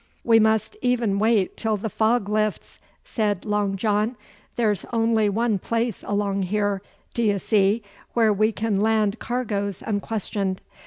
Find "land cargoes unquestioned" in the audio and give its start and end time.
8.77-10.59